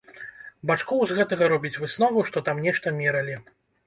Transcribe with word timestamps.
Бачкоў 0.69 1.03
з 1.11 1.17
гэтага 1.17 1.49
робіць 1.53 1.79
выснову, 1.81 2.23
што 2.31 2.43
там 2.47 2.63
нешта 2.69 2.95
мералі. 2.97 3.37